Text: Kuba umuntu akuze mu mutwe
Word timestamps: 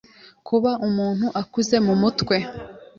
Kuba 0.47 0.71
umuntu 0.87 1.25
akuze 1.41 1.75
mu 1.85 1.93
mutwe 2.01 2.35